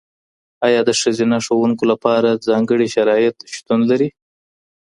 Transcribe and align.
آیا 0.67 0.81
د 0.85 0.91
ښځینه 1.01 1.37
ښوونکو 1.45 1.83
لپاره 1.91 2.41
ځانګړي 2.47 2.87
شرایط 2.95 3.35
شتون 3.55 3.79
لري؟ 3.91 4.09